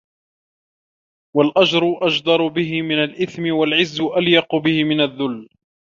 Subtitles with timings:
[1.35, 5.49] وَالْأَجْرُ أَجْدَرُ بِهِ مِنْ الْإِثْمِ وَالْعِزُّ أَلْيَقُ بِهِ مِنْ الذُّلِّ